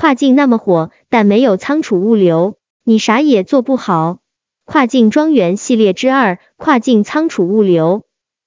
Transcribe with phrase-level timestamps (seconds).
[0.00, 4.20] 跨境那么火，但没有仓储物流，你啥也做不好。
[4.64, 8.04] 跨境庄园系列之二：跨境仓储物流。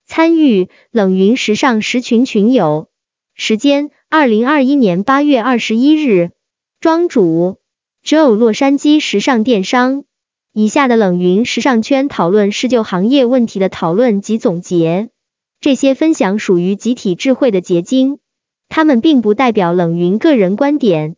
[0.07, 2.87] 参与冷云时尚十群群友。
[3.35, 6.31] 时间：二零二一年八月二十一日。
[6.79, 7.59] 庄主
[8.03, 10.05] ：Joe，洛杉矶时尚电商。
[10.53, 15.11] 以下的冷云时尚圈讨论是就行业问题的讨论及总结，
[15.61, 18.17] 这些分享属于集体智慧的结晶，
[18.69, 21.15] 他们并不代表冷云个人观点。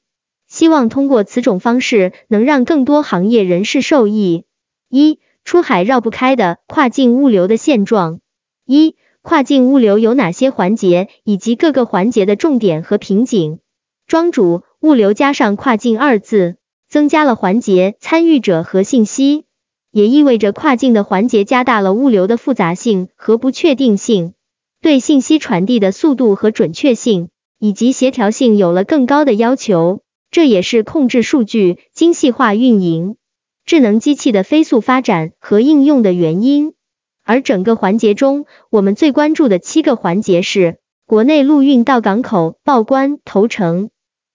[0.48, 4.46] 希望通过此种方式能让更多行业人士受益。
[4.90, 8.20] 一、出海绕不开的跨境物流的现状。
[8.66, 13.60] 一、跨境物流有哪些环节，以及各个环节的重点和瓶颈？
[14.08, 16.58] 庄主，物流加上跨境二字。
[16.88, 19.46] 增加了环节、参与者和信息，
[19.92, 24.34] 也意味着跨境的环节加大了物流的复杂性和不确定性，
[24.82, 30.05] 对信息传递的速度和准确性以及协调性有了更高的要求。
[30.36, 33.16] 这也是控制数据、精细化运营、
[33.66, 36.74] 智能机器的飞速发展和应用的原因。
[37.24, 43.88] 而整个环节中，我们最关注的七个环节是：国内陆运到港口、报关、投诚；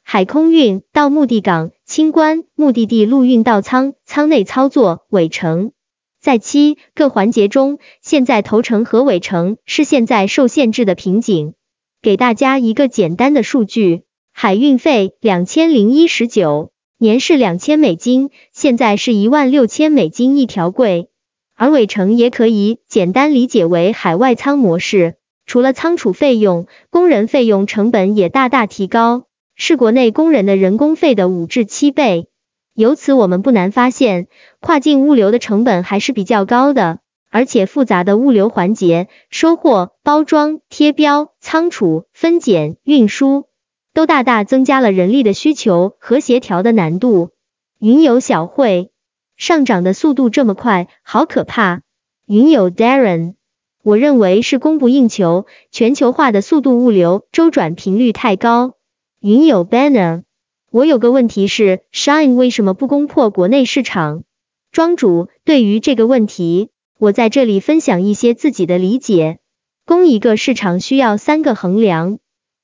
[0.02, 1.70] 海空运到目的港。
[1.84, 5.72] 清关、目的地陆运到仓、仓内操作、尾程，
[6.18, 11.52] 在七个环节中，现在头程和尾程是现在受限制的瓶颈。
[12.00, 14.04] 给大家一个简单的数据，
[14.42, 21.10] 海运费两千零一十九年是两千美金，现在是一万六千美金一条柜。
[21.54, 29.24] 而尾程也可以简单理解为海外仓模式，除了仓储费用，工人费用成本也大大提高。
[29.56, 32.28] 是国内工人的人工费的五至七倍，
[32.72, 34.26] 由此我们不难发现，
[34.58, 43.44] 跨境物流的成本还是比较高的，而且复杂的物流环节，收货、包装、贴标、仓储、分拣、运输，
[43.92, 47.30] 都大大增加了人力的需求和协调的难度。
[47.78, 48.90] 云友小慧，
[49.36, 51.82] 上涨的速度这么快，好可怕。
[52.26, 53.34] 云友 Darren，
[53.82, 58.74] 我认为是供不应求，全球化的速度物流周转频率太高。
[59.20, 60.22] 云友 banner，
[60.70, 64.24] 我有个问题是，Shine 为什么不攻破国内市场？
[64.72, 69.38] 庄主，对于这个问题，我在这里分享一些自己的理解。
[69.84, 72.18] 攻一个市场需要三个衡量：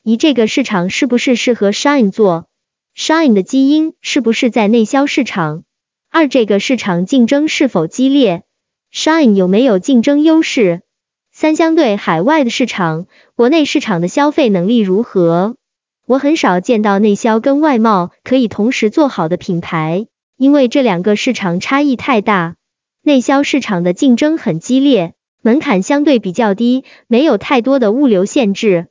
[0.09, 2.47] 一，这个市场是不是适合 Shine 做
[2.97, 5.65] ？Shine 的基因是不是在内销市场？
[6.13, 8.45] 二，这个市场竞争是否激烈
[8.95, 10.83] ？Shine 有没有竞争优势？
[11.33, 15.57] 三，相对海外的市场，国内市场的消费能力如何？
[16.07, 20.07] 我很少见到内销跟外贸可以同时做好的品牌，
[20.37, 22.55] 因为这两个市场差异太大。
[23.03, 28.87] 内销市场的竞争很激烈，门槛相对比较低，没有太多的物流限制。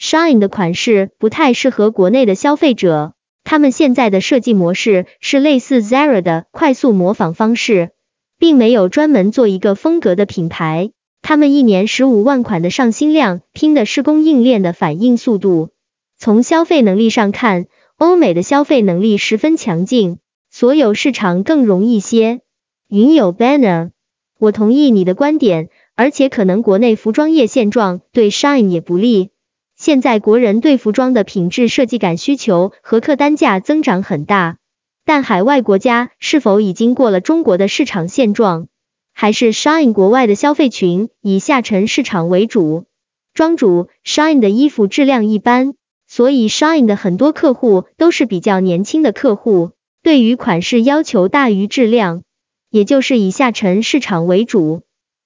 [0.00, 7.90] Shine 的款式不太适合国内的消费者，他们现在的设计模式是类似 Zara 的快速模仿方式，
[8.38, 10.92] 并没有专门做一个风格的品牌。
[11.20, 15.70] 他们一年十五万款的上新量，拼的是供应链的反应速度。
[16.16, 17.66] 从消费能力上看，
[17.96, 22.40] 欧美的消费能力十分强劲，所有市场更容易些。
[22.88, 23.90] 云友 banner，
[24.38, 29.30] 我同意你的观点，而且可能国内服装业现状对 Shine 也不利。
[29.78, 34.58] 现在国人对服装的品质设计感需求和客单价增长很大，
[35.04, 38.66] 但海外国家是否已经过了中国的市场现状，
[39.14, 42.86] 还是 Shine 国外的消费群以下沉市场为主？
[43.32, 45.74] 庄主 Shine 的衣服质量一般。
[46.10, 49.72] 所以，Shine 的很多客户都是比较年轻的客户，
[50.02, 52.22] 对于款式要求大于质量，
[52.70, 54.82] 也就是以下沉市场为主。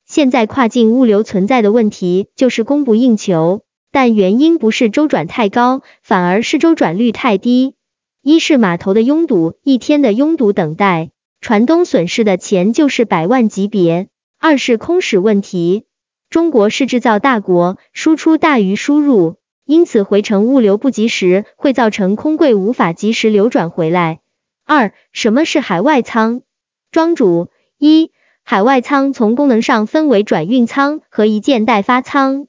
[0.07, 3.63] 现在跨境物流存在的问题就是供不应求，
[3.93, 7.75] 但原因不是周转太高，反而是周转率太低。
[8.23, 11.11] 一是码头的拥堵，一天的拥堵等待，
[11.41, 14.07] 船东损失的钱就是百万级别；
[14.41, 15.85] 二是空驶问题，
[16.31, 19.37] 中国是制造大国，输出大于输入。
[19.65, 24.21] 因此，回程物流不及时，会造成空柜无法及时流转回来。
[24.65, 26.43] 二、什么是海外仓？
[26.91, 28.11] 庄主一、
[28.43, 32.47] 海外仓从功能上分为转运仓和一件代发仓。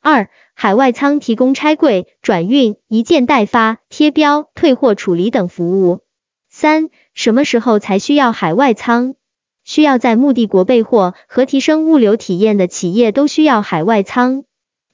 [0.00, 6.00] 二、海外仓提供拆柜、转运、一件代发、贴标、退货处理等服务。
[6.48, 9.16] 三、什么时候才需要海外仓？
[9.64, 14.44] 需要在目的国备货和提升物流体验的企业都需要海外仓。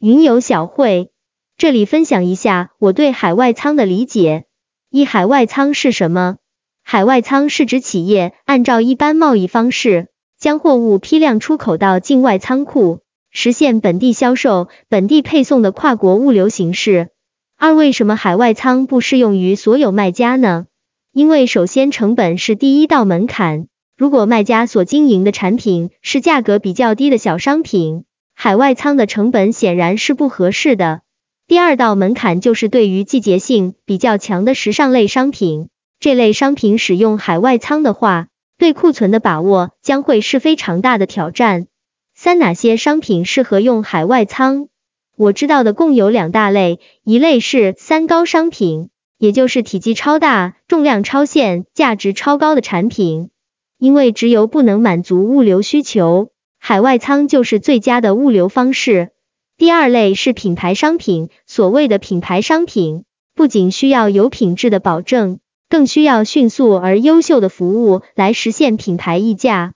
[0.00, 1.12] 云游小会。
[1.56, 4.46] 这里分享一下我对海外仓的理解。
[4.90, 6.38] 一、海外仓是什么？
[6.82, 10.08] 海外仓是指企业按照一般贸易方式，
[10.40, 13.02] 将货物批量出口到境外仓库，
[13.32, 17.08] 实现本地销售、本地配送的跨国物流形式。
[17.56, 20.66] 二、为什么海外仓不适用于所有卖家呢？
[21.12, 31.00] 因为首先成本是第一道门槛，如果卖家所经营的产品是价格比较低的小商品，海外仓的成本显然是不合适的。
[31.48, 35.68] 第二道门槛就是对于季节性比较强的时尚类商品，
[36.00, 41.66] 这类商品使用海外仓的话，对库存的把握将会是非常大的挑战。
[42.24, 44.68] 三、哪些商品适合用海外仓？
[45.16, 53.30] 我知道的共有两大类，一类是三高商品，也就是体积超大、重量超限、价值超高的产品，
[53.76, 56.30] 因为只有不能满足物流需求，
[56.60, 59.10] 海外仓就是最佳的物流方式。
[59.58, 63.02] 第二类是品牌商品，所谓的品牌商品，
[63.34, 69.72] 不仅需要有品质的保证，更需要迅速而优秀的服务来实现品牌溢价，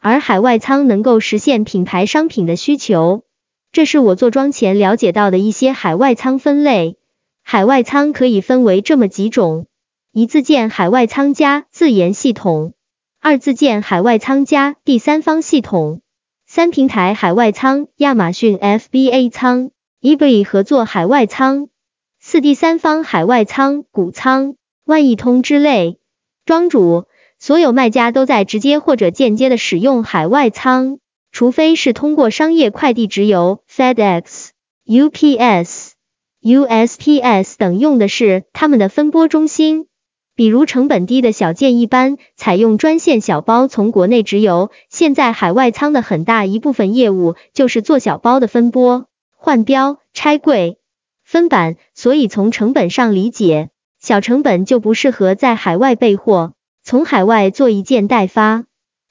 [0.00, 3.22] 而海外仓能够实现品牌商品的需求。
[3.70, 6.96] 这是我做庄前了解到的一些海外仓分类。
[7.42, 9.66] 海外仓可以分为这么几种：
[10.12, 12.72] 一自建海外仓加自研系统，
[13.20, 16.00] 二自建海外仓加第三方系统。
[16.46, 19.70] 三平台海外仓，亚马逊 FBA 仓
[20.00, 21.68] ，eBay 合作海外仓。
[22.18, 26.00] 四第三方海外仓，谷仓、万亿通之类。
[26.44, 27.04] 庄主，
[27.40, 30.98] 所有卖家都在直接或者间接的使用海外仓，
[31.32, 34.50] 除非是通过商业快递直邮，FedEx、
[34.84, 35.92] UPS、
[36.42, 39.86] USPS 等用的是他们的分拨中心。
[40.36, 44.70] 比如成本低的小件，一般采用专线小包从国内直邮。
[44.90, 50.78] 现在海外仓的很大一部分业务就是做小包的分拨、换标、拆柜、
[51.24, 56.52] 分版，所以从成本上理解，小成本就不适合在海外备货。
[56.82, 58.64] 从海外做一件代发，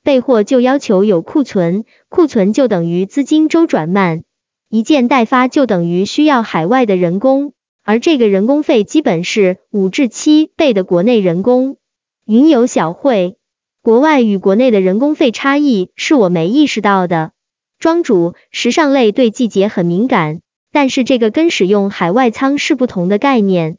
[0.03, 4.23] 备货就要求有库存，库存就等于资金周转慢，
[4.69, 7.53] 一件代发就等于需要海外的人工。
[7.83, 11.77] 而这个人工费基本是五至七倍的国内人工。
[12.25, 13.37] 云有小慧，
[13.81, 17.31] 国外与国内的人工费差异是我没意识到的。
[17.79, 20.41] 庄主，时尚类对季节很敏感，
[20.71, 23.77] 但是这个跟使用海外仓是不同的概念。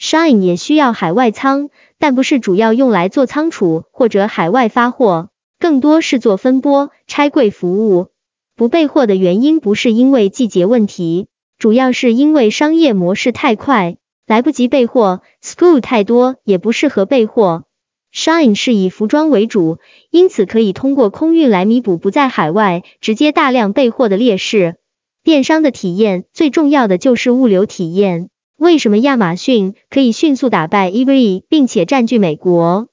[0.00, 1.70] Shine 也需要海外仓，
[2.02, 5.28] 但不是主要用来做仓储或者海外发货，
[5.60, 8.08] 更多是做分拨、拆柜服务。
[8.56, 11.28] 不备货的原因不是因为季节问题。
[11.58, 17.66] 主要是因为商业模式太快，来不及备货；school 太多，也不适合备货。
[18.12, 19.78] Shine 是以服装为主，
[20.10, 24.74] 因此可以通过空运来弥补不在海外直接大量备货的劣势。
[25.22, 28.28] 电商的体验最重要的就是物流体验。
[28.62, 32.86] 为什么亚马逊可以迅速打败 eBay 并且占据美国？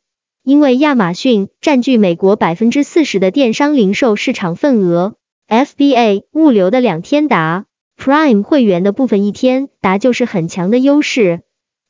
[0.44, 5.13] 因为亚马逊占据美国百分之四十的电商零售市场份额
[5.48, 7.68] ，FBA 物流的两天达。
[7.95, 11.42] Prime 会员的部分一天达就是很强的优势。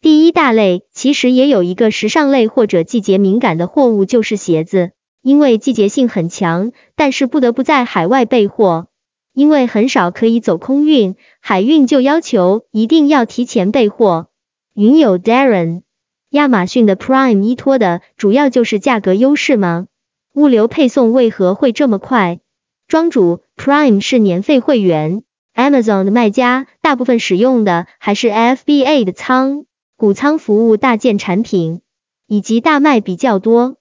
[0.02, 4.92] 第一大类其实也有一个时尚类或者季节敏感的货物，就是鞋子，
[5.22, 8.88] 因为季节性很强，但是不得不在海外备货，
[9.34, 14.28] 因为很少可以走空运，海运就要求一定要提前备货。
[14.74, 15.82] 云友 Darren，
[16.30, 19.88] 亚马逊的 Prime 依托的主要就是价格优势吗？
[20.34, 22.40] 物流配送为何会这么快？
[22.88, 25.24] 庄主，Prime 是年费会员。
[25.56, 29.66] Amazon 的卖家大部分使用的还是 FBA 的仓、
[29.98, 31.82] 谷仓服务大件产品，
[32.28, 33.76] 以及大卖比较多。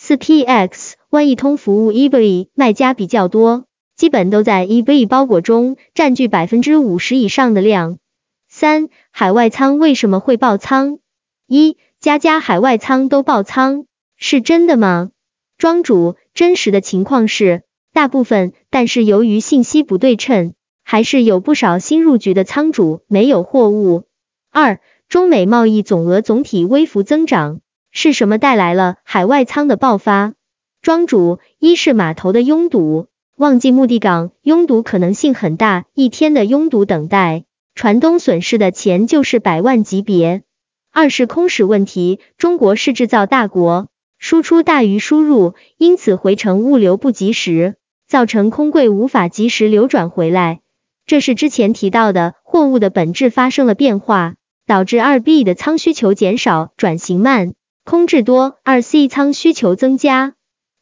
[0.00, 3.66] 4PX 万亿通服务 eBay 卖家比较多，
[3.98, 7.98] 基本都在 eBay 包裹中占据百分之五十以上的量。
[8.48, 11.00] 三、海外仓为什么会爆仓？
[11.48, 13.86] 一、家家海外仓都爆仓，
[14.16, 15.10] 是真的吗？
[15.56, 20.54] 庄主，真实的情况是大部分，但是由于信息不对称。
[20.84, 24.04] 还是有不少新入局的仓主没有货物。
[24.50, 30.34] 二、中美贸易总额总体微幅增长，是什么带来了海外仓的爆发？
[30.80, 33.07] 庄主，一是码头的拥堵，
[33.38, 37.44] 旺季目的港拥堵可能性很大，一天的拥堵等待，
[37.76, 40.42] 船东损失的钱就是百万级别。
[40.92, 47.76] 二是空驶问题，中国是制造大国，输出大于输入，因此回程物流不及时，
[48.08, 50.58] 造成空柜无法及时流转回来。
[51.06, 54.34] 这是之前提到的货物的本质发生了变化，
[54.66, 57.54] 导致二 B 的仓需求减少，转型慢，
[57.84, 60.34] 空置多，二 C 仓需求增加。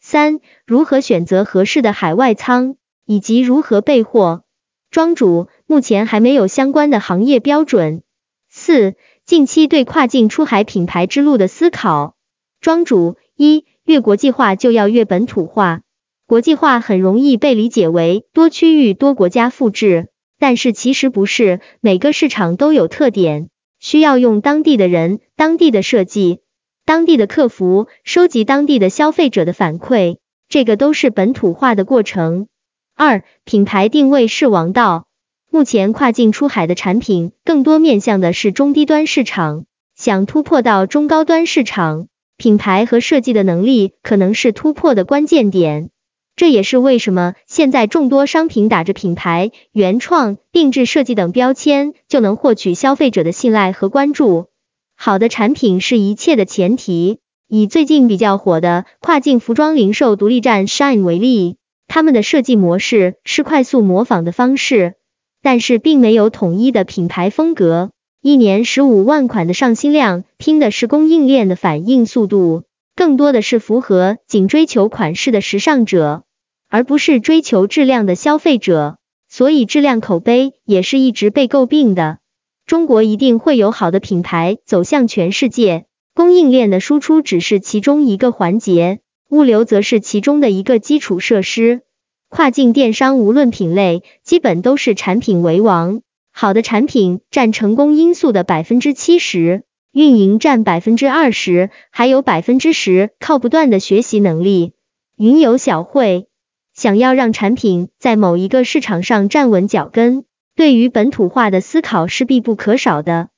[0.08, 4.44] 三、如何选择合适的海外仓，以及如何备货？
[4.88, 8.04] 庄主目前还没有相关的行业标准。
[8.48, 8.94] 四、
[9.25, 12.14] 近期对跨境出海品牌之路的思考。
[12.60, 15.80] 庄主一、越国际化就要越本土化，
[16.28, 20.06] 国际化很容易被理解为多区域多国家复制。
[20.38, 23.48] 但是其实不是，每个市场都有特点，
[23.80, 26.42] 需要用当地的人、当地的设计。
[26.87, 32.47] 当地的客服，收集当地的消费者的反馈，这个都是本土化的过程。
[32.95, 35.09] 二、品牌定位是王道。
[35.50, 39.64] 目前跨境出海的产品更多面向的是中低端市场，
[39.97, 45.90] 想突破到中高端市场，品牌和设计的能力可能是突破的关键点。
[46.37, 54.47] 这也是为什么现在众多商品打着品牌、原创、定制设计等标签，就能获取消费者的信赖和关注。
[54.96, 57.18] 好的产品是一切的前提。
[57.48, 64.94] 以最近比较火的跨境服装零售独立站 Shine 为例，他们的设计模式是快速模仿的方式，
[65.42, 67.92] 但是并没有统一的品牌风格。
[68.20, 72.64] 一年十五万款的上新量，拼的是供应链的反应速度，
[72.96, 76.24] 更多的是符合仅追求款式的时尚者。
[76.68, 78.98] 而不是追求质量的消费者，
[79.28, 82.18] 所以质量口碑也是一直被诟病的。
[82.66, 88.99] 中国一定会有好的品牌走向全世界，供应链的输出只是其中一个环节，
[89.30, 91.82] 物流则是其中的一个基础设施。
[92.28, 96.00] 跨境电商无论品类，基本都是产品为王，
[96.32, 104.73] 好的产品占成功因素的百分之七十，运营占百分之二十，还有百分之十靠不断的学习能力。
[105.16, 106.26] 云游小会。
[106.75, 113.28] 想要让产品在某一个市场上站稳脚跟，对于本土化的思考是必不可少的。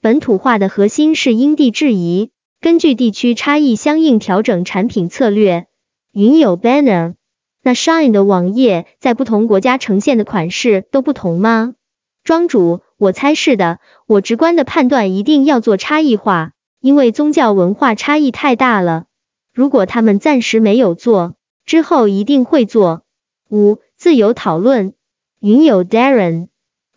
[0.00, 2.30] 本土化的核心是因地制宜，
[2.60, 5.66] 根据地区差异相应调整产品策略。
[6.12, 7.16] 云有 banner，
[7.64, 11.74] 那 Shine 的网页在不同国家呈现的款式都不同吗？
[12.22, 13.80] 庄主，我猜是的。
[14.06, 19.06] 我直观的判断一定要做差异化，因为宗教文化差异太大了。
[19.52, 21.34] 如果他们暂时没有做。
[21.66, 23.02] 之后一定会做。
[23.50, 24.94] 五、自由讨论。
[25.40, 26.48] 云友 Darren，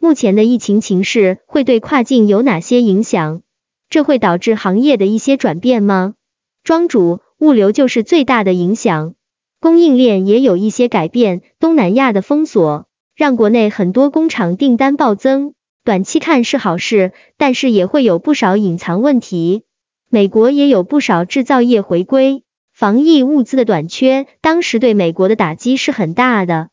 [0.03, 3.43] 目前的疫情情势会对跨境有哪些影响？
[3.87, 6.15] 这会导致行业的一些转变吗？
[6.63, 9.13] 庄主，物流就是最大的影响，
[9.59, 11.43] 供应链也有一些改变。
[11.59, 15.53] 东南亚的封锁，让国内很多工厂订单暴增，
[15.83, 19.65] 短期看是好事，但是也会有不少隐藏问题。
[20.09, 22.41] 美国也有不少制造业回归。
[22.73, 26.69] 防疫物资的短缺，当时对美国的打击是很大的。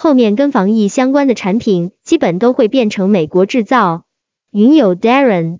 [0.00, 4.04] 后面跟防疫相关的产品，基本都会变成美国制造。
[4.52, 5.58] 云友 Darren，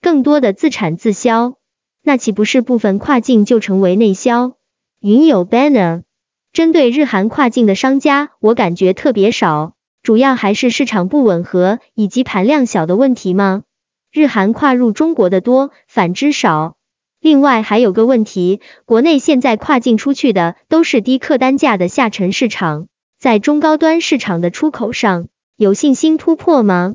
[0.00, 1.54] 更多的自产自销，
[2.00, 4.52] 那岂不是部分跨境就成为内销？
[5.00, 6.04] 云友 Banner，
[6.52, 13.64] 针对日韩跨境的商家，我感觉特别少，主要还是市场不吻合以及盘量小的问题吗？
[14.12, 16.76] 日韩跨入中国的多，反之少。
[17.20, 22.86] 另外还有个问题，国内现在跨境出去的都是低客单价的下沉市场，
[23.20, 26.94] 在中高端市场的出口上有信心突破吗？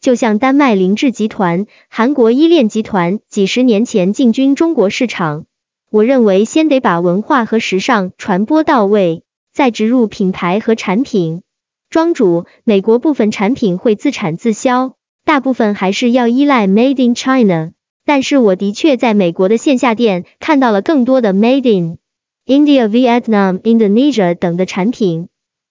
[0.00, 5.44] 就像丹麦凌志集团、韩国依恋集团几十年前进军中国市场，
[5.90, 11.42] 我认为先得把文化和时尚传播到位，再植入品牌和产品。
[11.90, 14.94] 庄主，美国部分产品会自产自销，
[15.26, 17.72] 大部分还是要依赖 Made in China。
[18.06, 21.98] 但是我的确在美国的线下店看到了更多的 Made in
[22.46, 25.28] India、Vietnam、Indonesia 等的产品。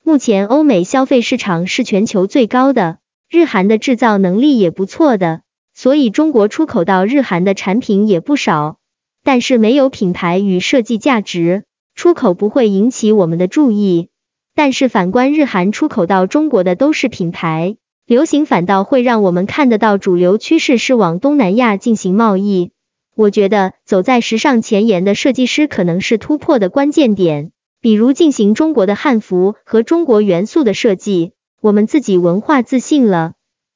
[0.07, 5.41] 目前欧美消费市场是全球最高的，日韩的制造能力也不错的，
[5.73, 8.77] 所以中国出口到日韩的产品也不少。
[9.23, 11.63] 但是没有品牌与设计价值，
[11.95, 14.09] 出口不会引起我们的注意。
[14.53, 17.75] 但是反观日韩出口到中国的都是品牌。
[18.05, 22.73] 流行反倒会让我们看得到主流趋势是往东南亚进行贸易。
[23.15, 27.49] 我觉得走在时尚前沿的设计师可能是突破的关键点，
[27.85, 33.33] 比如进行中国的汉服和中国元素的设计，我们自己文化自信了，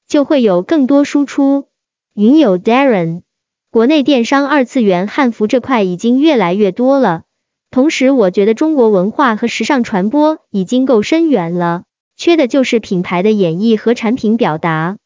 [0.08, 1.68] 就会有更多输出。
[2.16, 3.22] 云友 Darren，
[3.70, 7.26] 国内电商二次元汉服这块已经越来越多了，
[7.70, 11.84] 同时我觉得中国文化和时尚传播已经够深远了。
[12.18, 14.98] 缺的就是品牌的演绎和产品表达，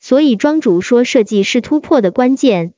[0.00, 2.74] 所以庄主说设计是突破的关键。